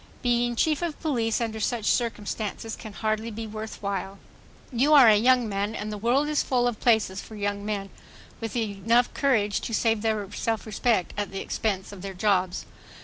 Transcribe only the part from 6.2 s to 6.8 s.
is full of